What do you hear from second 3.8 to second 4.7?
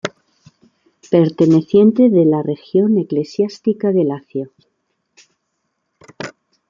de Lacio.